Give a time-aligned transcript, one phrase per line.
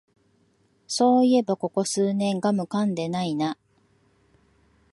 [0.87, 3.59] そういえばここ数年ガムかんでないな